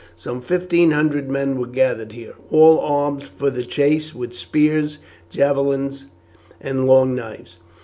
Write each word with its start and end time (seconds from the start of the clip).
Some 0.15 0.41
fifteen 0.41 0.89
hundred 0.89 1.29
men 1.29 1.59
were 1.59 1.67
gathered 1.67 2.13
here, 2.13 2.33
all 2.49 2.79
armed 2.79 3.21
for 3.21 3.51
the 3.51 3.61
chase 3.63 4.15
with 4.15 4.33
spears, 4.33 4.97
javelins, 5.29 6.07
and 6.59 6.87
long 6.87 7.13
knives. 7.13 7.59